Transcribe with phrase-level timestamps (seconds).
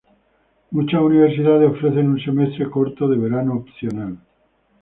[0.71, 4.17] Muchas universidades ofrecen un semestre corto de verano opcional.